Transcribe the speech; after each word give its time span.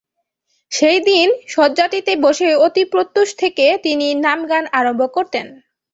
সেই 0.71 0.99
দীন 0.99 1.29
শয্যাটিতে 1.47 2.13
বসে 2.25 2.49
অতি 2.65 2.83
প্রত্যূষ 2.93 3.29
থেকে 3.37 3.65
তিনি 3.85 4.07
নামগান 4.25 4.63
আরম্ভ 4.79 5.01
করতেন। 5.15 5.47